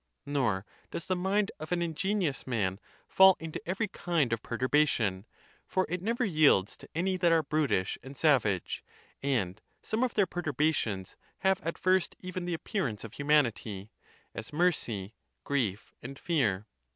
Nor 0.25 0.65
does 0.89 1.05
the 1.05 1.15
mind 1.15 1.51
of 1.59 1.71
an 1.71 1.83
ingenious 1.83 2.47
man 2.47 2.79
fall 3.07 3.37
into 3.39 3.61
every 3.67 3.87
kind 3.87 4.33
of 4.33 4.41
perturbation, 4.41 5.27
for 5.67 5.85
it 5.89 6.01
never 6.01 6.25
yields 6.25 6.75
to 6.77 6.89
any 6.95 7.17
that 7.17 7.31
are 7.31 7.43
brutish 7.43 7.99
and 8.01 8.17
savage; 8.17 8.83
and 9.21 9.61
some 9.83 10.01
of 10.03 10.15
their 10.15 10.25
per 10.25 10.41
turbations 10.41 11.15
have 11.41 11.61
at 11.61 11.77
first 11.77 12.15
even 12.19 12.45
the 12.45 12.55
appearance 12.55 13.03
of 13.03 13.13
humanity, 13.13 13.91
as 14.33 14.51
mercy, 14.51 15.13
grief, 15.43 15.93
and 16.01 16.17
fear. 16.17 16.65